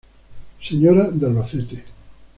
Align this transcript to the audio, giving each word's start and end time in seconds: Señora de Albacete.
Señora 0.67 1.05
de 1.17 1.23
Albacete. 1.29 1.77